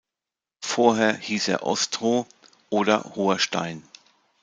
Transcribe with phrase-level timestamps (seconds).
[0.65, 2.25] Vorher hieß er „Ostroh“
[2.71, 3.83] oder „Hoher Stein“.